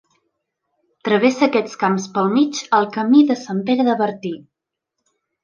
[1.09, 4.35] Travessa aquests camps pel mig el Camí de Sant Pere de Bertí.